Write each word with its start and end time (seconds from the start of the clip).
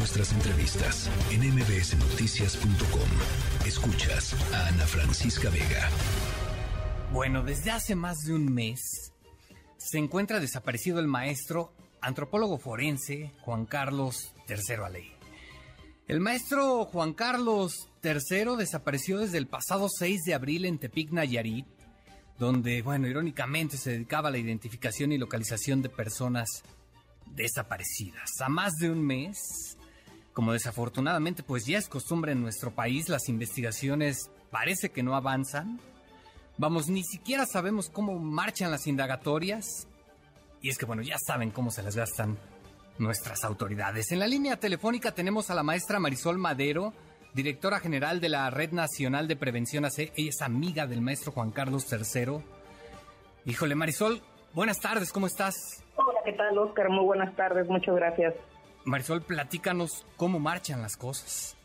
nuestras 0.00 0.32
entrevistas 0.32 1.10
en 1.30 1.42
mbsnoticias.com. 1.54 3.66
Escuchas 3.66 4.34
a 4.54 4.68
Ana 4.68 4.86
Francisca 4.86 5.50
Vega. 5.50 5.90
Bueno, 7.12 7.42
desde 7.42 7.70
hace 7.70 7.94
más 7.94 8.16
de 8.20 8.32
un 8.32 8.50
mes 8.50 9.12
se 9.76 9.98
encuentra 9.98 10.40
desaparecido 10.40 11.00
el 11.00 11.06
maestro 11.06 11.74
antropólogo 12.00 12.56
forense 12.56 13.30
Juan 13.42 13.66
Carlos 13.66 14.32
III 14.48 14.76
Aley. 14.86 15.12
El 16.08 16.20
maestro 16.20 16.86
Juan 16.86 17.12
Carlos 17.12 17.90
III 18.02 18.56
desapareció 18.56 19.18
desde 19.18 19.36
el 19.36 19.48
pasado 19.48 19.90
6 19.90 20.22
de 20.24 20.32
abril 20.32 20.64
en 20.64 20.78
Tepic, 20.78 21.10
Nayarit, 21.10 21.66
donde, 22.38 22.80
bueno, 22.80 23.06
irónicamente 23.06 23.76
se 23.76 23.90
dedicaba 23.90 24.30
a 24.30 24.32
la 24.32 24.38
identificación 24.38 25.12
y 25.12 25.18
localización 25.18 25.82
de 25.82 25.90
personas 25.90 26.62
desaparecidas. 27.26 28.40
A 28.40 28.48
más 28.48 28.76
de 28.76 28.90
un 28.90 29.06
mes, 29.06 29.76
como 30.32 30.52
desafortunadamente 30.52 31.42
pues 31.42 31.66
ya 31.66 31.78
es 31.78 31.88
costumbre 31.88 32.32
en 32.32 32.42
nuestro 32.42 32.70
país, 32.72 33.08
las 33.08 33.28
investigaciones 33.28 34.30
parece 34.50 34.90
que 34.90 35.02
no 35.02 35.14
avanzan. 35.14 35.80
Vamos, 36.58 36.88
ni 36.88 37.02
siquiera 37.02 37.46
sabemos 37.46 37.88
cómo 37.90 38.18
marchan 38.18 38.70
las 38.70 38.86
indagatorias. 38.86 39.88
Y 40.60 40.68
es 40.68 40.76
que 40.76 40.84
bueno, 40.86 41.02
ya 41.02 41.16
saben 41.18 41.50
cómo 41.50 41.70
se 41.70 41.82
les 41.82 41.96
gastan 41.96 42.38
nuestras 42.98 43.44
autoridades. 43.44 44.12
En 44.12 44.18
la 44.18 44.26
línea 44.26 44.56
telefónica 44.56 45.12
tenemos 45.12 45.50
a 45.50 45.54
la 45.54 45.62
maestra 45.62 45.98
Marisol 45.98 46.36
Madero, 46.38 46.92
directora 47.32 47.80
general 47.80 48.20
de 48.20 48.28
la 48.28 48.50
Red 48.50 48.72
Nacional 48.72 49.26
de 49.26 49.36
Prevención 49.36 49.84
AC. 49.84 50.12
Ella 50.16 50.30
es 50.30 50.42
amiga 50.42 50.86
del 50.86 51.00
maestro 51.00 51.32
Juan 51.32 51.50
Carlos 51.50 51.90
III. 51.90 52.42
Híjole, 53.46 53.74
Marisol, 53.74 54.20
buenas 54.52 54.80
tardes, 54.80 55.12
¿cómo 55.12 55.26
estás? 55.26 55.82
Hola, 55.96 56.20
¿qué 56.24 56.34
tal, 56.34 56.58
Oscar? 56.58 56.90
Muy 56.90 57.04
buenas 57.04 57.34
tardes, 57.36 57.66
muchas 57.68 57.94
gracias. 57.94 58.34
Marisol, 58.90 59.22
platícanos 59.22 60.06
cómo 60.16 60.38
marchan 60.38 60.82
las 60.82 60.96
cosas. 60.96 61.56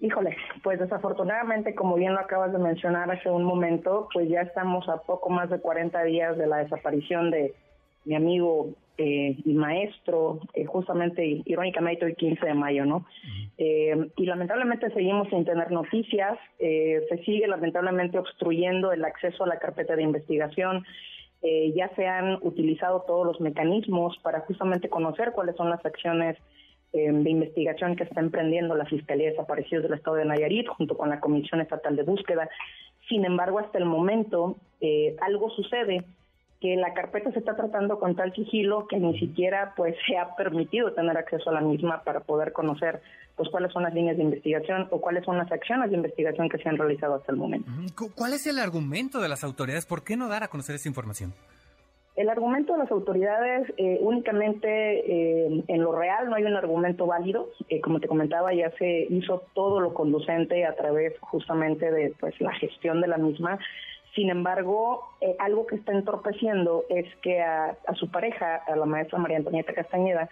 Híjole, 0.00 0.36
pues 0.62 0.78
desafortunadamente, 0.78 1.74
como 1.74 1.96
bien 1.96 2.14
lo 2.14 2.20
acabas 2.20 2.52
de 2.52 2.58
mencionar 2.58 3.10
hace 3.10 3.30
un 3.30 3.44
momento, 3.44 4.08
pues 4.14 4.28
ya 4.28 4.40
estamos 4.40 4.88
a 4.88 4.98
poco 4.98 5.28
más 5.28 5.50
de 5.50 5.60
40 5.60 6.02
días 6.04 6.38
de 6.38 6.46
la 6.46 6.58
desaparición 6.58 7.30
de 7.30 7.54
mi 8.04 8.14
amigo 8.14 8.70
eh, 8.96 9.36
y 9.44 9.54
maestro, 9.54 10.40
eh, 10.54 10.64
justamente, 10.64 11.42
irónicamente, 11.44 12.04
el 12.04 12.16
15 12.16 12.46
de 12.46 12.54
mayo, 12.54 12.84
¿no? 12.84 13.06
Eh, 13.58 14.10
y 14.16 14.26
lamentablemente 14.26 14.90
seguimos 14.90 15.28
sin 15.28 15.44
tener 15.44 15.70
noticias, 15.70 16.38
se 16.58 17.22
sigue 17.24 17.46
lamentablemente 17.46 18.18
obstruyendo 18.18 18.92
el 18.92 19.04
acceso 19.04 19.44
a 19.44 19.48
la 19.48 19.58
carpeta 19.58 19.96
de 19.96 20.02
investigación. 20.02 20.84
ya 21.74 21.88
se 21.96 22.06
han 22.06 22.38
utilizado 22.42 23.02
todos 23.06 23.26
los 23.26 23.40
mecanismos 23.40 24.18
para 24.22 24.40
justamente 24.40 24.90
conocer 24.90 25.32
cuáles 25.32 25.56
son 25.56 25.70
las 25.70 25.84
acciones 25.84 26.36
de 26.92 27.30
investigación 27.30 27.96
que 27.96 28.04
está 28.04 28.20
emprendiendo 28.20 28.74
la 28.74 28.84
Fiscalía 28.84 29.26
de 29.26 29.30
Desaparecidos 29.32 29.84
del 29.84 29.94
Estado 29.94 30.16
de 30.16 30.24
Nayarit 30.24 30.66
junto 30.68 30.96
con 30.96 31.08
la 31.08 31.20
Comisión 31.20 31.60
Estatal 31.60 31.94
de 31.94 32.02
Búsqueda. 32.02 32.48
Sin 33.08 33.24
embargo, 33.24 33.58
hasta 33.58 33.78
el 33.78 33.84
momento 33.84 34.56
algo 35.20 35.50
sucede 35.50 36.04
que 36.60 36.76
la 36.76 36.92
carpeta 36.92 37.32
se 37.32 37.38
está 37.38 37.56
tratando 37.56 37.98
con 37.98 38.14
tal 38.16 38.34
sigilo 38.34 38.86
que 38.86 38.98
ni 38.98 39.18
siquiera 39.18 39.72
pues 39.76 39.96
se 40.06 40.18
ha 40.18 40.36
permitido 40.36 40.92
tener 40.92 41.16
acceso 41.16 41.48
a 41.48 41.54
la 41.54 41.60
misma 41.62 42.02
para 42.02 42.20
poder 42.20 42.52
conocer 42.52 43.00
pues 43.34 43.48
cuáles 43.48 43.72
son 43.72 43.84
las 43.84 43.94
líneas 43.94 44.18
de 44.18 44.24
investigación 44.24 44.86
o 44.90 45.00
cuáles 45.00 45.24
son 45.24 45.38
las 45.38 45.50
acciones 45.50 45.90
de 45.90 45.96
investigación 45.96 46.50
que 46.50 46.58
se 46.58 46.68
han 46.68 46.76
realizado 46.76 47.14
hasta 47.14 47.32
el 47.32 47.38
momento. 47.38 47.70
¿Cuál 48.14 48.34
es 48.34 48.46
el 48.46 48.58
argumento 48.58 49.20
de 49.20 49.30
las 49.30 49.42
autoridades? 49.42 49.86
¿Por 49.86 50.04
qué 50.04 50.16
no 50.16 50.28
dar 50.28 50.42
a 50.42 50.48
conocer 50.48 50.74
esa 50.74 50.88
información? 50.88 51.32
El 52.20 52.28
argumento 52.28 52.74
de 52.74 52.80
las 52.80 52.90
autoridades 52.90 53.72
eh, 53.78 53.96
únicamente 54.02 54.68
eh, 54.68 55.64
en 55.66 55.82
lo 55.82 55.98
real 55.98 56.28
no 56.28 56.36
hay 56.36 56.44
un 56.44 56.54
argumento 56.54 57.06
válido. 57.06 57.48
Eh, 57.70 57.80
como 57.80 57.98
te 57.98 58.08
comentaba, 58.08 58.52
ya 58.52 58.70
se 58.72 59.06
hizo 59.08 59.44
todo 59.54 59.80
lo 59.80 59.94
conducente 59.94 60.66
a 60.66 60.74
través 60.74 61.18
justamente 61.20 61.90
de 61.90 62.12
pues 62.20 62.38
la 62.38 62.52
gestión 62.52 63.00
de 63.00 63.06
la 63.06 63.16
misma. 63.16 63.58
Sin 64.14 64.28
embargo, 64.28 65.02
eh, 65.22 65.34
algo 65.38 65.66
que 65.66 65.76
está 65.76 65.92
entorpeciendo 65.92 66.84
es 66.90 67.06
que 67.22 67.40
a, 67.40 67.74
su 67.94 68.10
pareja, 68.10 68.56
a 68.66 68.76
la 68.76 68.84
maestra 68.84 69.18
María 69.18 69.38
Antonieta 69.38 69.72
Castañeda, 69.72 70.28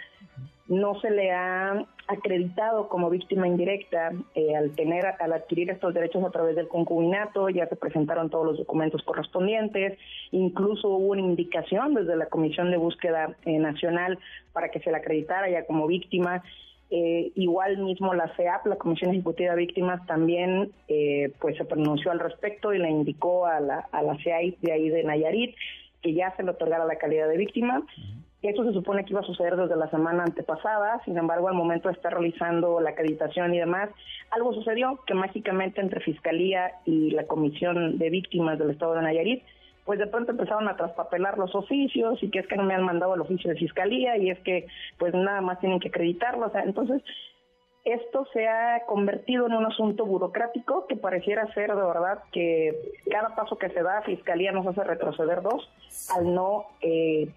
no 0.67 1.01
se 1.01 1.09
le 1.09 1.31
ha 1.31 1.87
acreditado 2.09 2.89
como 2.89 3.11
víctima 3.11 3.47
indirecta 3.47 4.13
eh, 4.35 4.57
al 4.57 4.71
tener 4.73 5.05
al 5.21 5.33
adquirir 5.33 5.71
estos 5.71 5.95
derechos 5.95 6.25
a 6.25 6.31
través 6.31 6.57
del 6.57 6.67
concubinato 6.67 7.49
ya 7.51 7.67
se 7.69 7.77
presentaron 7.77 8.31
todos 8.31 8.47
los 8.47 8.59
documentos 8.59 9.03
correspondientes 9.03 9.99
incluso 10.31 10.89
hubo 10.89 11.09
una 11.09 11.21
indicación 11.21 11.95
desde 11.95 12.17
la 12.17 12.27
comisión 12.27 12.71
de 12.71 12.79
búsqueda 12.79 13.37
eh, 13.45 13.59
nacional 13.59 14.19
para 14.53 14.71
que 14.71 14.81
se 14.81 14.91
la 14.91 14.99
acreditara 14.99 15.51
ya 15.51 15.67
como 15.67 15.87
víctima 15.87 16.43
eh, 16.91 17.33
igual 17.35 17.77
mismo 17.77 18.15
la 18.15 18.35
CEAP, 18.35 18.67
la 18.67 18.77
Comisión 18.77 19.11
Ejecutiva 19.11 19.51
de 19.51 19.59
Víctimas, 19.59 20.07
también 20.07 20.73
eh, 20.89 21.33
pues 21.39 21.55
se 21.59 21.67
pronunció 21.67 22.11
al 22.11 22.19
respecto 22.19 22.73
y 22.73 22.79
le 22.79 22.89
indicó 22.89 23.45
a 23.45 23.61
la, 23.61 23.89
a 23.93 24.03
la 24.03 24.17
CEAIP 24.23 24.59
de 24.61 24.73
ahí 24.73 24.89
de 24.89 25.05
Nayarit 25.05 25.55
que 26.03 26.15
ya 26.15 26.35
se 26.37 26.43
le 26.43 26.53
otorgara 26.53 26.87
la 26.87 26.97
calidad 26.97 27.29
de 27.29 27.37
víctima. 27.37 27.83
Eso 28.41 28.65
se 28.65 28.73
supone 28.73 29.05
que 29.05 29.13
iba 29.13 29.21
a 29.21 29.25
suceder 29.25 29.57
desde 29.57 29.75
la 29.75 29.91
semana 29.91 30.23
antepasada, 30.23 31.03
sin 31.05 31.19
embargo, 31.19 31.49
al 31.49 31.55
momento 31.55 31.89
de 31.89 31.95
estar 31.95 32.13
realizando 32.13 32.81
la 32.81 32.91
acreditación 32.91 33.53
y 33.53 33.59
demás, 33.59 33.91
algo 34.31 34.53
sucedió 34.53 35.01
que 35.07 35.15
mágicamente 35.15 35.81
entre 35.81 36.01
Fiscalía 36.01 36.73
y 36.85 37.11
la 37.11 37.27
Comisión 37.27 37.99
de 37.99 38.11
Víctimas 38.11 38.59
del 38.59 38.71
Estado 38.71 38.95
de 38.95 39.03
Nayarit 39.03 39.43
pues 39.89 39.99
de 39.99 40.07
pronto 40.07 40.33
empezaron 40.33 40.69
a 40.69 40.77
traspapelar 40.77 41.39
los 41.39 41.55
oficios 41.55 42.23
y 42.23 42.29
que 42.31 42.41
es 42.41 42.47
que 42.47 42.57
no 42.57 42.63
me 42.63 42.75
han 42.75 42.85
mandado 42.85 43.15
el 43.15 43.23
oficio 43.23 43.49
de 43.49 43.57
fiscalía 43.57 44.19
y 44.19 44.29
es 44.29 44.39
que 44.41 44.67
pues 44.99 45.15
nada 45.15 45.41
más 45.41 45.61
tienen 45.61 45.81
que 45.81 45.89
acreditarlo, 45.89 46.47
o 46.47 46.51
sea, 46.51 46.63
entonces 46.63 47.03
esto 47.87 48.27
se 48.35 48.47
ha 48.47 48.85
convertido 48.85 49.47
en 49.47 49.55
un 49.55 49.65
asunto 49.65 50.05
burocrático 50.05 50.87
que 50.89 50.97
pareciera 50.97 51.51
ser 51.55 51.75
de 51.75 51.83
verdad 51.83 52.19
que 52.33 52.77
cada 53.11 53.35
paso 53.35 53.57
que 53.57 53.71
se 53.71 53.83
da 53.83 54.03
Fiscalía 54.03 54.53
nos 54.53 54.67
hace 54.67 54.85
retroceder 54.85 55.41
dos 55.41 55.67
al 56.15 56.35
no 56.35 56.67
eh, 56.83 57.31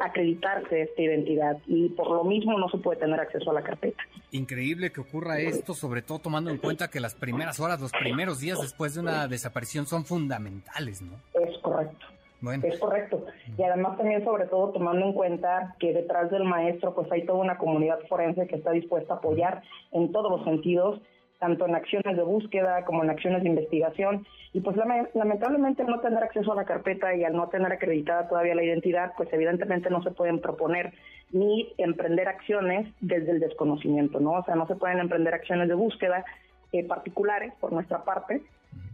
acreditarse 0.00 0.82
esta 0.82 1.02
identidad 1.02 1.58
y 1.66 1.88
por 1.90 2.10
lo 2.10 2.24
mismo 2.24 2.58
no 2.58 2.68
se 2.68 2.78
puede 2.78 3.00
tener 3.00 3.18
acceso 3.18 3.50
a 3.50 3.54
la 3.54 3.62
carpeta. 3.62 4.02
Increíble 4.30 4.92
que 4.92 5.00
ocurra 5.00 5.38
esto, 5.40 5.74
sobre 5.74 6.02
todo 6.02 6.18
tomando 6.18 6.50
en 6.50 6.58
cuenta 6.58 6.88
que 6.88 7.00
las 7.00 7.14
primeras 7.14 7.60
horas, 7.60 7.80
los 7.80 7.92
primeros 7.92 8.40
días 8.40 8.60
después 8.60 8.94
de 8.94 9.00
una 9.00 9.28
desaparición 9.28 9.86
son 9.86 10.04
fundamentales, 10.04 11.02
¿no? 11.02 11.12
Es 11.40 11.58
correcto. 11.58 12.06
Bueno. 12.40 12.64
Es 12.66 12.78
correcto. 12.80 13.24
Y 13.56 13.62
además 13.62 13.96
también 13.96 14.24
sobre 14.24 14.46
todo 14.46 14.70
tomando 14.70 15.06
en 15.06 15.12
cuenta 15.12 15.76
que 15.78 15.92
detrás 15.92 16.28
del 16.30 16.42
maestro 16.42 16.92
pues 16.92 17.10
hay 17.12 17.24
toda 17.24 17.38
una 17.38 17.56
comunidad 17.56 18.00
forense 18.08 18.48
que 18.48 18.56
está 18.56 18.72
dispuesta 18.72 19.14
a 19.14 19.16
apoyar 19.18 19.62
en 19.92 20.10
todos 20.10 20.30
los 20.30 20.44
sentidos 20.44 21.00
tanto 21.42 21.66
en 21.66 21.74
acciones 21.74 22.16
de 22.16 22.22
búsqueda 22.22 22.84
como 22.84 23.02
en 23.02 23.10
acciones 23.10 23.42
de 23.42 23.48
investigación. 23.48 24.24
Y 24.52 24.60
pues 24.60 24.76
lamentablemente 24.76 25.82
no 25.82 25.98
tener 25.98 26.22
acceso 26.22 26.52
a 26.52 26.54
la 26.54 26.64
carpeta 26.64 27.16
y 27.16 27.24
al 27.24 27.34
no 27.34 27.48
tener 27.48 27.72
acreditada 27.72 28.28
todavía 28.28 28.54
la 28.54 28.62
identidad, 28.62 29.12
pues 29.16 29.28
evidentemente 29.32 29.90
no 29.90 30.04
se 30.04 30.12
pueden 30.12 30.40
proponer 30.40 30.92
ni 31.32 31.72
emprender 31.78 32.28
acciones 32.28 32.86
desde 33.00 33.32
el 33.32 33.40
desconocimiento, 33.40 34.20
¿no? 34.20 34.34
O 34.34 34.44
sea, 34.44 34.54
no 34.54 34.68
se 34.68 34.76
pueden 34.76 35.00
emprender 35.00 35.34
acciones 35.34 35.66
de 35.66 35.74
búsqueda 35.74 36.24
eh, 36.70 36.84
particulares 36.86 37.52
por 37.58 37.72
nuestra 37.72 38.04
parte, 38.04 38.40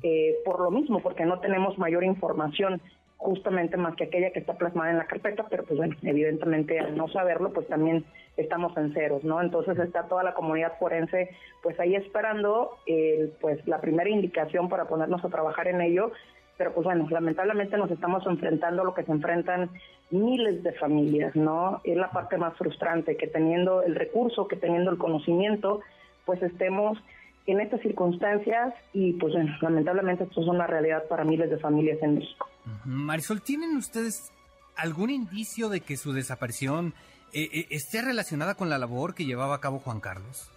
eh, 0.03 0.37
por 0.47 0.59
lo 0.61 0.71
mismo, 0.71 1.01
porque 1.01 1.27
no 1.27 1.41
tenemos 1.41 1.77
mayor 1.77 2.03
información 2.03 2.81
justamente 3.19 3.77
más 3.77 3.97
que 3.97 4.05
aquella 4.05 4.31
que 4.31 4.39
está 4.39 4.55
plasmada 4.55 4.93
en 4.93 4.99
la 4.99 5.07
carpeta, 5.07 5.45
pero 5.51 5.65
pues 5.65 5.77
bueno, 5.77 5.97
evidentemente 6.03 6.79
al 6.79 6.97
no 6.97 7.09
saberlo, 7.09 7.53
pues 7.53 7.67
también 7.67 8.05
estamos 8.37 8.77
en 8.77 8.95
ceros, 8.95 9.25
¿no? 9.25 9.43
Entonces 9.43 9.77
está 9.79 10.05
toda 10.05 10.23
la 10.23 10.35
comunidad 10.35 10.79
forense 10.79 11.31
pues 11.63 11.79
ahí 11.81 11.97
esperando 11.97 12.79
eh, 12.87 13.33
pues 13.41 13.67
la 13.67 13.81
primera 13.81 14.09
indicación 14.09 14.69
para 14.69 14.87
ponernos 14.87 15.25
a 15.25 15.29
trabajar 15.29 15.67
en 15.67 15.81
ello, 15.81 16.13
pero 16.57 16.73
pues 16.73 16.85
bueno, 16.85 17.09
lamentablemente 17.11 17.77
nos 17.77 17.91
estamos 17.91 18.25
enfrentando 18.25 18.83
a 18.83 18.85
lo 18.85 18.95
que 18.95 19.03
se 19.03 19.13
enfrentan 19.13 19.71
miles 20.11 20.63
de 20.63 20.73
familias, 20.73 21.35
¿no? 21.35 21.81
Es 21.83 21.97
la 21.97 22.11
parte 22.11 22.39
más 22.39 22.57
frustrante, 22.57 23.17
que 23.17 23.27
teniendo 23.27 23.83
el 23.83 23.97
recurso, 23.97 24.47
que 24.47 24.57
teniendo 24.57 24.93
el 24.93 24.99
conocimiento, 24.99 25.81
pues 26.25 26.41
estemos 26.43 26.99
en 27.47 27.61
estas 27.61 27.81
circunstancias 27.81 28.75
y 28.93 29.15
pues 29.15 29.33
bueno, 29.33 29.57
lamentablemente 29.61 30.25
esto 30.25 30.41
es 30.41 30.47
una 30.47 30.67
realidad 30.67 31.05
para 31.09 31.25
miles 31.25 31.51
de 31.51 31.59
familias 31.59 31.99
en 32.03 32.17
México. 32.17 32.49
Marisol, 32.85 33.43
¿tienen 33.43 33.77
ustedes 33.77 34.33
algún 34.79 35.11
indicio 35.11 35.69
de 35.69 35.81
que 35.81 35.97
su 35.97 36.13
desaparición 36.13 36.95
eh, 37.33 37.49
eh, 37.53 37.67
esté 37.71 38.01
relacionada 38.01 38.55
con 38.55 38.71
la 38.71 38.79
labor 38.79 39.15
que 39.15 39.27
llevaba 39.27 39.57
a 39.57 39.61
cabo 39.61 39.81
Juan 39.81 40.01
Carlos? 40.01 40.51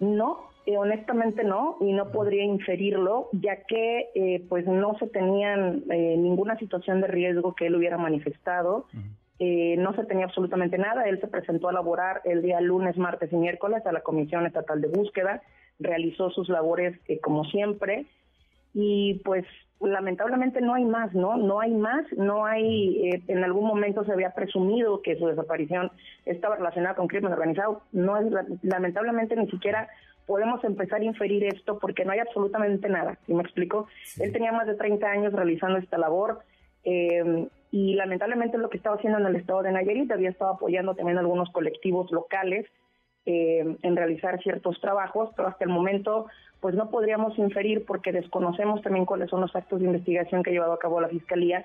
No, 0.00 0.50
eh, 0.66 0.76
honestamente 0.76 1.42
no, 1.42 1.78
y 1.80 1.92
no 1.92 2.10
podría 2.10 2.44
inferirlo, 2.44 3.28
ya 3.32 3.64
que 3.64 4.44
pues 4.48 4.66
no 4.66 4.98
se 4.98 5.06
tenían 5.06 5.84
ninguna 5.86 6.58
situación 6.58 7.00
de 7.00 7.06
riesgo 7.06 7.54
que 7.54 7.66
él 7.66 7.76
hubiera 7.76 7.96
manifestado. 7.96 8.86
no 9.38 9.94
se 9.94 10.04
tenía 10.04 10.26
absolutamente 10.26 10.76
nada. 10.76 11.04
Él 11.04 11.20
se 11.20 11.28
presentó 11.28 11.68
a 11.68 11.72
laborar 11.72 12.20
el 12.24 12.42
día 12.42 12.60
lunes, 12.60 12.98
martes 12.98 13.32
y 13.32 13.36
miércoles 13.36 13.86
a 13.86 13.92
la 13.92 14.02
Comisión 14.02 14.44
Estatal 14.44 14.80
de 14.80 14.88
Búsqueda, 14.88 15.42
realizó 15.78 16.30
sus 16.30 16.48
labores 16.48 16.98
como 17.22 17.44
siempre 17.44 18.06
y 18.74 19.22
pues 19.24 19.46
lamentablemente 19.80 20.60
no 20.60 20.74
hay 20.74 20.84
más, 20.84 21.12
¿no? 21.14 21.36
No 21.36 21.60
hay 21.60 21.72
más, 21.72 22.04
no 22.16 22.46
hay, 22.46 23.08
eh, 23.08 23.22
en 23.28 23.44
algún 23.44 23.66
momento 23.66 24.04
se 24.04 24.12
había 24.12 24.30
presumido 24.30 25.02
que 25.02 25.16
su 25.16 25.26
desaparición 25.26 25.90
estaba 26.24 26.56
relacionada 26.56 26.94
con 26.94 27.08
crimen 27.08 27.32
organizado, 27.32 27.82
no 27.92 28.16
es, 28.16 28.26
lamentablemente 28.62 29.36
ni 29.36 29.50
siquiera 29.50 29.88
podemos 30.26 30.64
empezar 30.64 31.00
a 31.00 31.04
inferir 31.04 31.44
esto 31.44 31.78
porque 31.78 32.04
no 32.04 32.12
hay 32.12 32.20
absolutamente 32.20 32.88
nada, 32.88 33.18
¿sí 33.26 33.34
me 33.34 33.42
explico? 33.42 33.86
Él 34.18 34.32
tenía 34.32 34.50
más 34.50 34.66
de 34.66 34.74
30 34.74 35.06
años 35.06 35.32
realizando 35.32 35.78
esta 35.78 35.98
labor 35.98 36.40
eh, 36.84 37.46
y 37.70 37.94
lamentablemente 37.94 38.58
lo 38.58 38.70
que 38.70 38.78
estaba 38.78 38.96
haciendo 38.96 39.18
en 39.18 39.26
el 39.26 39.36
estado 39.36 39.62
de 39.62 39.72
Nayarit, 39.72 40.10
había 40.10 40.30
estado 40.30 40.52
apoyando 40.52 40.94
también 40.94 41.18
algunos 41.18 41.50
colectivos 41.50 42.10
locales 42.10 42.66
eh, 43.26 43.76
en 43.82 43.96
realizar 43.96 44.40
ciertos 44.42 44.80
trabajos, 44.80 45.30
pero 45.36 45.48
hasta 45.48 45.64
el 45.64 45.70
momento 45.70 46.26
pues 46.60 46.74
no 46.74 46.90
podríamos 46.90 47.36
inferir 47.38 47.84
porque 47.84 48.12
desconocemos 48.12 48.82
también 48.82 49.04
cuáles 49.04 49.28
son 49.30 49.40
los 49.40 49.54
actos 49.54 49.80
de 49.80 49.86
investigación 49.86 50.42
que 50.42 50.50
ha 50.50 50.52
llevado 50.52 50.72
a 50.72 50.78
cabo 50.78 51.00
la 51.00 51.08
Fiscalía 51.08 51.64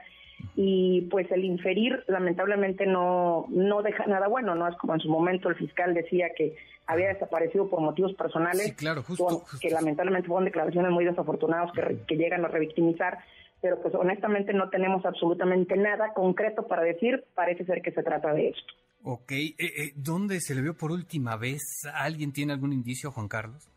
y 0.55 1.01
pues 1.11 1.31
el 1.31 1.45
inferir 1.45 2.03
lamentablemente 2.07 2.85
no, 2.85 3.45
no 3.49 3.81
deja 3.83 4.05
nada 4.07 4.27
bueno, 4.27 4.55
¿no? 4.55 4.67
Es 4.67 4.75
como 4.77 4.95
en 4.95 4.99
su 4.99 5.09
momento 5.09 5.49
el 5.49 5.55
fiscal 5.55 5.93
decía 5.93 6.31
que 6.35 6.55
había 6.87 7.09
desaparecido 7.09 7.69
por 7.69 7.79
motivos 7.79 8.13
personales, 8.15 8.73
claro, 8.73 9.03
justo, 9.03 9.43
que 9.61 9.69
lamentablemente 9.69 10.27
fueron 10.27 10.45
declaraciones 10.45 10.91
muy 10.91 11.05
desafortunadas 11.05 11.71
que, 11.73 11.99
que 12.07 12.17
llegan 12.17 12.43
a 12.43 12.47
revictimizar, 12.47 13.19
pero 13.61 13.79
pues 13.81 13.93
honestamente 13.93 14.53
no 14.53 14.69
tenemos 14.69 15.05
absolutamente 15.05 15.77
nada 15.77 16.13
concreto 16.13 16.67
para 16.67 16.81
decir, 16.81 17.23
parece 17.35 17.65
ser 17.65 17.81
que 17.81 17.91
se 17.91 18.03
trata 18.03 18.33
de 18.33 18.49
esto. 18.49 18.73
Ok, 19.03 19.31
eh, 19.31 19.55
eh, 19.59 19.91
¿dónde 19.95 20.39
se 20.39 20.53
le 20.53 20.61
vio 20.61 20.75
por 20.75 20.91
última 20.91 21.35
vez? 21.35 21.61
¿Alguien 21.93 22.33
tiene 22.33 22.53
algún 22.53 22.71
indicio, 22.71 23.11
Juan 23.11 23.27
Carlos? 23.27 23.71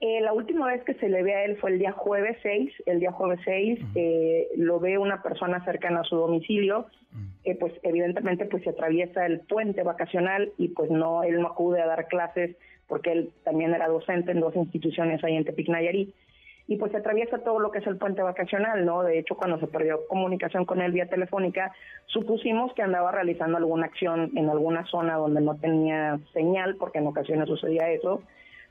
Eh, 0.00 0.20
la 0.20 0.32
última 0.32 0.66
vez 0.66 0.84
que 0.84 0.94
se 0.94 1.08
le 1.08 1.24
ve 1.24 1.34
a 1.34 1.44
él 1.44 1.56
fue 1.56 1.72
el 1.72 1.80
día 1.80 1.90
jueves 1.90 2.36
6. 2.42 2.70
El 2.86 3.00
día 3.00 3.10
jueves 3.10 3.40
6 3.44 3.80
eh, 3.96 4.48
lo 4.56 4.78
ve 4.78 4.96
una 4.96 5.22
persona 5.22 5.64
cercana 5.64 6.00
a 6.00 6.04
su 6.04 6.14
domicilio, 6.14 6.86
que 7.42 7.56
pues 7.56 7.72
evidentemente 7.82 8.44
pues 8.44 8.62
se 8.62 8.70
atraviesa 8.70 9.26
el 9.26 9.40
puente 9.40 9.82
vacacional 9.82 10.52
y 10.56 10.68
pues 10.68 10.90
no, 10.90 11.24
él 11.24 11.40
no 11.40 11.48
acude 11.48 11.82
a 11.82 11.86
dar 11.86 12.06
clases 12.06 12.56
porque 12.86 13.10
él 13.10 13.32
también 13.42 13.74
era 13.74 13.88
docente 13.88 14.30
en 14.30 14.40
dos 14.40 14.54
instituciones 14.54 15.22
ahí 15.24 15.34
en 15.34 15.44
Tepic 15.44 15.68
Nayarit. 15.68 16.14
Y 16.68 16.76
pues 16.76 16.92
se 16.92 16.98
atraviesa 16.98 17.38
todo 17.38 17.58
lo 17.58 17.72
que 17.72 17.78
es 17.78 17.86
el 17.86 17.96
puente 17.96 18.22
vacacional, 18.22 18.84
¿no? 18.84 19.02
De 19.02 19.18
hecho, 19.18 19.36
cuando 19.36 19.58
se 19.58 19.66
perdió 19.66 20.06
comunicación 20.06 20.64
con 20.64 20.80
él 20.80 20.92
vía 20.92 21.08
telefónica, 21.08 21.72
supusimos 22.06 22.72
que 22.74 22.82
andaba 22.82 23.10
realizando 23.10 23.56
alguna 23.56 23.86
acción 23.86 24.30
en 24.36 24.48
alguna 24.48 24.84
zona 24.86 25.16
donde 25.16 25.40
no 25.40 25.56
tenía 25.56 26.20
señal, 26.32 26.76
porque 26.76 26.98
en 26.98 27.06
ocasiones 27.06 27.48
sucedía 27.48 27.90
eso 27.90 28.22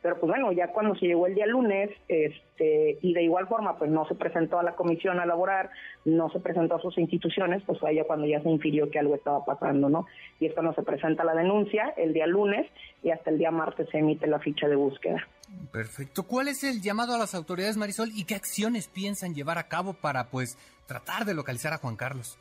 pero 0.02 0.20
pues 0.20 0.30
bueno, 0.30 0.52
ya 0.52 0.68
cuando 0.68 0.96
se 0.96 1.08
llegó 1.08 1.28
el 1.28 1.36
día 1.36 1.48
lunes, 1.48 1.90
este, 2.08 2.98
y 3.02 3.14
de 3.14 3.24
igual 3.24 3.48
forma, 3.48 3.78
pues 3.78 3.90
no 3.90 4.08
se 4.08 4.16
presentó 4.16 4.60
a 4.60 4.64
la 4.64 4.74
comisión 4.74 5.20
a 5.20 5.26
laborar, 5.26 5.70
no 6.06 6.30
se 6.30 6.40
presentó 6.40 6.76
a 6.76 6.82
sus 6.82 6.98
instituciones, 6.98 7.64
pues 7.66 7.80
fue 7.80 7.96
ya 7.96 8.04
cuando 8.04 8.28
ya 8.28 8.42
se 8.42 8.50
infirió 8.50 8.90
que 8.92 9.00
algo 9.00 9.16
estaba 9.16 9.44
pasando, 9.44 9.90
¿no? 9.90 10.06
Y 10.40 10.46
es 10.46 10.54
cuando 10.54 10.74
se 10.74 10.84
presenta 10.84 11.24
la 11.24 11.34
denuncia 11.34 11.94
el 11.98 12.14
día 12.14 12.28
lunes 12.28 12.68
y 13.04 13.10
hasta 13.10 13.32
el 13.32 13.38
día 13.40 13.52
martes 13.52 13.90
se 13.90 13.98
emite 13.98 14.28
la 14.28 14.40
ficha 14.40 14.68
de 14.68 14.76
búsqueda. 14.76 15.28
Perfecto. 15.72 16.24
¿Cuál 16.24 16.48
es 16.48 16.64
el 16.64 16.82
llamado 16.82 17.14
a 17.14 17.18
las 17.18 17.36
autoridades, 17.36 17.78
Marisol, 17.78 18.10
y 18.14 18.26
qué 18.26 18.36
acciones 18.36 18.88
piensan 18.88 19.34
llevar 19.34 19.58
a 19.58 19.68
cabo 19.68 19.94
para, 19.94 20.30
pues, 20.30 20.58
tratar 20.88 21.26
de 21.26 21.34
localizar 21.34 21.74
a 21.74 21.78
Juan 21.78 21.96
Carlos? 21.96 22.40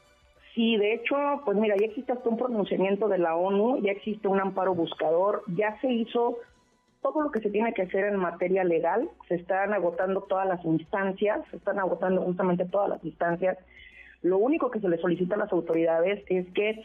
Sí, 0.55 0.77
de 0.77 0.95
hecho, 0.95 1.17
pues 1.45 1.57
mira, 1.59 1.77
ya 1.79 1.87
existe 1.87 2.13
hasta 2.13 2.29
un 2.29 2.39
pronunciamiento 2.39 3.09
de 3.09 3.19
la 3.19 3.37
ONU, 3.37 3.83
ya 3.83 3.93
existe 3.93 4.27
un 4.27 4.41
amparo 4.41 4.75
buscador, 4.75 5.43
ya 5.49 5.79
se 5.81 5.93
hizo 5.93 6.39
todo 7.03 7.23
lo 7.23 7.31
que 7.31 7.41
se 7.41 7.51
tiene 7.51 7.75
que 7.75 7.83
hacer 7.83 8.07
en 8.07 8.17
materia 8.17 8.65
legal, 8.65 9.11
se 9.29 9.35
están 9.35 9.75
agotando 9.75 10.23
todas 10.23 10.49
las 10.49 10.65
instancias, 10.65 11.41
se 11.51 11.59
están 11.59 11.79
agotando 11.79 12.23
justamente 12.23 12.65
todas 12.65 12.89
las 12.89 13.05
instancias. 13.05 13.59
Lo 14.23 14.39
único 14.39 14.71
que 14.71 14.81
se 14.81 14.89
le 14.89 14.99
solicita 14.99 15.35
a 15.35 15.39
las 15.39 15.53
autoridades 15.53 16.25
es 16.29 16.47
que, 16.55 16.83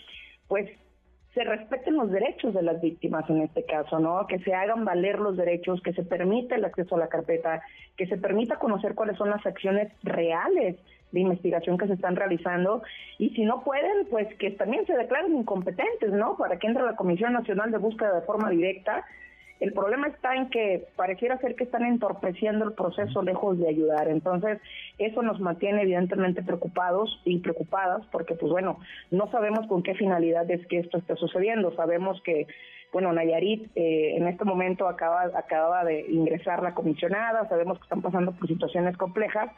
pues, 0.47 0.69
se 1.33 1.44
respeten 1.44 1.95
los 1.95 2.12
derechos 2.12 2.54
de 2.54 2.62
las 2.62 2.81
víctimas 2.81 3.30
en 3.30 3.42
este 3.42 3.63
caso, 3.66 4.00
¿no? 4.00 4.28
Que 4.28 4.39
se 4.39 4.54
hagan 4.54 4.83
valer 4.83 5.19
los 5.19 5.38
derechos, 5.38 5.81
que 5.81 5.94
se 5.94 6.04
permita 6.04 6.56
el 6.56 6.66
acceso 6.66 6.95
a 6.95 7.00
la 7.00 7.07
carpeta, 7.07 7.62
que 7.95 8.06
se 8.07 8.18
permita 8.18 8.57
conocer 8.57 8.95
cuáles 8.95 9.18
son 9.18 9.30
las 9.30 9.45
acciones 9.45 9.92
reales 10.04 10.75
de 11.12 11.19
investigación 11.19 11.78
que 11.78 11.88
se 11.88 11.94
están 11.94 12.16
realizando 12.16 12.83
y 13.18 13.30
si 13.31 13.44
no 13.44 13.63
pueden, 13.63 14.07
pues 14.10 14.28
que 14.36 14.51
también 14.51 14.86
se 14.86 14.95
declaren 14.95 15.36
incompetentes, 15.36 16.12
¿no? 16.12 16.36
Para 16.38 16.57
que 16.57 16.68
entre 16.68 16.83
la 16.83 16.95
Comisión 16.95 17.33
Nacional 17.33 17.72
de 17.72 17.78
Búsqueda 17.78 18.16
de 18.16 18.25
forma 18.25 18.50
directa 18.50 19.06
el 19.61 19.73
problema 19.73 20.07
está 20.07 20.35
en 20.35 20.49
que 20.49 20.87
pareciera 20.95 21.37
ser 21.37 21.55
que 21.55 21.63
están 21.63 21.85
entorpeciendo 21.85 22.65
el 22.65 22.73
proceso 22.73 23.21
lejos 23.21 23.59
de 23.59 23.69
ayudar. 23.69 24.07
Entonces, 24.09 24.59
eso 24.97 25.21
nos 25.21 25.39
mantiene 25.39 25.83
evidentemente 25.83 26.41
preocupados 26.41 27.21
y 27.25 27.37
preocupadas 27.39 28.03
porque, 28.11 28.33
pues 28.33 28.51
bueno, 28.51 28.79
no 29.11 29.29
sabemos 29.29 29.67
con 29.67 29.83
qué 29.83 29.93
finalidad 29.93 30.49
es 30.49 30.65
que 30.65 30.79
esto 30.79 30.97
esté 30.97 31.15
sucediendo. 31.15 31.75
Sabemos 31.75 32.19
que, 32.23 32.47
bueno, 32.91 33.13
Nayarit 33.13 33.69
eh, 33.75 34.17
en 34.17 34.27
este 34.27 34.45
momento 34.45 34.87
acaba, 34.87 35.25
acaba 35.35 35.85
de 35.85 36.07
ingresar 36.09 36.63
la 36.63 36.73
comisionada, 36.73 37.47
sabemos 37.47 37.77
que 37.77 37.83
están 37.83 38.01
pasando 38.01 38.31
por 38.31 38.47
situaciones 38.47 38.97
complejas 38.97 39.51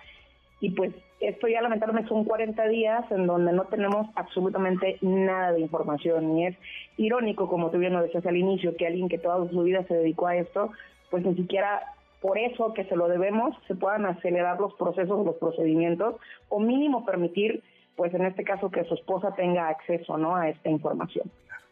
y 0.59 0.71
pues 0.71 0.91
esto 1.27 1.47
ya 1.47 1.61
lamentablemente 1.61 2.09
son 2.09 2.25
40 2.25 2.67
días 2.67 3.09
en 3.11 3.27
donde 3.27 3.53
no 3.53 3.65
tenemos 3.65 4.07
absolutamente 4.15 4.97
nada 5.01 5.53
de 5.53 5.61
información 5.61 6.37
y 6.37 6.47
es 6.47 6.57
irónico, 6.97 7.47
como 7.47 7.71
tú 7.71 7.77
bien 7.77 7.93
lo 7.93 8.01
decías 8.01 8.25
al 8.25 8.37
inicio, 8.37 8.75
que 8.75 8.87
alguien 8.87 9.09
que 9.09 9.17
toda 9.17 9.49
su 9.49 9.63
vida 9.63 9.83
se 9.87 9.95
dedicó 9.95 10.27
a 10.27 10.35
esto, 10.35 10.71
pues 11.09 11.25
ni 11.25 11.35
siquiera 11.35 11.81
por 12.21 12.37
eso 12.37 12.73
que 12.73 12.85
se 12.85 12.95
lo 12.95 13.09
debemos, 13.09 13.53
se 13.67 13.75
puedan 13.75 14.05
acelerar 14.05 14.59
los 14.59 14.73
procesos, 14.75 15.25
los 15.25 15.35
procedimientos, 15.35 16.15
o 16.47 16.59
mínimo 16.59 17.05
permitir, 17.05 17.61
pues 17.97 18.13
en 18.13 18.25
este 18.25 18.45
caso, 18.45 18.71
que 18.71 18.85
su 18.85 18.93
esposa 18.93 19.35
tenga 19.35 19.67
acceso 19.67 20.17
¿no? 20.17 20.35
a 20.35 20.47
esta 20.47 20.69
información. 20.69 21.29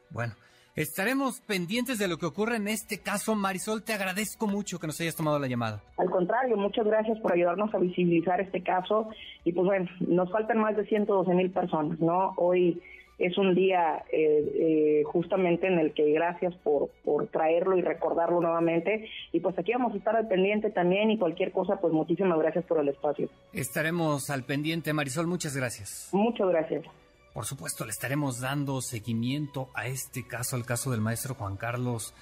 Bueno, 0.09 0.33
Estaremos 0.75 1.41
pendientes 1.41 1.99
de 1.99 2.07
lo 2.07 2.17
que 2.17 2.25
ocurre 2.25 2.55
en 2.55 2.69
este 2.69 2.99
caso. 2.99 3.35
Marisol, 3.35 3.83
te 3.83 3.93
agradezco 3.93 4.47
mucho 4.47 4.79
que 4.79 4.87
nos 4.87 4.99
hayas 5.01 5.15
tomado 5.15 5.37
la 5.37 5.47
llamada. 5.47 5.83
Al 5.97 6.09
contrario, 6.09 6.55
muchas 6.55 6.85
gracias 6.85 7.19
por 7.19 7.33
ayudarnos 7.33 7.73
a 7.73 7.77
visibilizar 7.77 8.39
este 8.39 8.63
caso. 8.63 9.09
Y 9.43 9.51
pues 9.51 9.65
bueno, 9.65 9.89
nos 9.99 10.31
faltan 10.31 10.59
más 10.59 10.77
de 10.77 10.85
112 10.85 11.33
mil 11.33 11.51
personas, 11.51 11.99
¿no? 11.99 12.33
Hoy 12.37 12.81
es 13.19 13.37
un 13.37 13.53
día 13.53 14.03
eh, 14.11 14.51
eh, 14.55 15.03
justamente 15.05 15.67
en 15.67 15.77
el 15.77 15.93
que 15.93 16.11
gracias 16.11 16.55
por, 16.63 16.89
por 17.03 17.27
traerlo 17.27 17.77
y 17.77 17.81
recordarlo 17.81 18.39
nuevamente. 18.39 19.09
Y 19.33 19.41
pues 19.41 19.57
aquí 19.59 19.73
vamos 19.73 19.93
a 19.93 19.97
estar 19.97 20.15
al 20.15 20.27
pendiente 20.27 20.71
también 20.71 21.11
y 21.11 21.17
cualquier 21.17 21.51
cosa, 21.51 21.81
pues 21.81 21.93
muchísimas 21.93 22.39
gracias 22.39 22.63
por 22.65 22.79
el 22.79 22.87
espacio. 22.87 23.29
Estaremos 23.53 24.29
al 24.29 24.43
pendiente, 24.43 24.93
Marisol, 24.93 25.27
muchas 25.27 25.55
gracias. 25.55 26.09
Muchas 26.13 26.47
gracias. 26.47 26.85
Por 27.33 27.45
supuesto, 27.45 27.85
le 27.85 27.91
estaremos 27.91 28.39
dando 28.39 28.81
seguimiento 28.81 29.69
a 29.73 29.87
este 29.87 30.27
caso, 30.27 30.55
al 30.55 30.65
caso 30.65 30.91
del 30.91 30.99
maestro 30.99 31.35
Juan 31.35 31.55
Carlos 31.55 32.13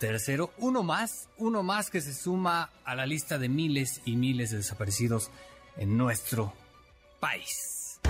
III. 0.00 0.48
Uno 0.58 0.82
más, 0.82 1.28
uno 1.38 1.62
más 1.62 1.90
que 1.90 2.00
se 2.00 2.12
suma 2.12 2.70
a 2.84 2.94
la 2.94 3.06
lista 3.06 3.38
de 3.38 3.48
miles 3.48 4.00
y 4.04 4.16
miles 4.16 4.50
de 4.50 4.58
desaparecidos 4.58 5.30
en 5.76 5.96
nuestro 5.96 6.52
país. 7.20 8.00